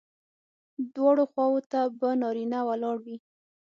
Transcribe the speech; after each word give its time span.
دواړو 0.95 1.23
خواوو 1.31 1.61
ته 1.71 1.79
به 1.99 2.09
نارینه 2.21 2.59
ولاړ 2.69 2.97
وي. 3.05 3.17